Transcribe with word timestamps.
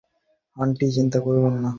Aunty, 0.57 0.85
চিন্তা 0.91 1.19
করবেন 1.19 1.55
না। 1.55 1.69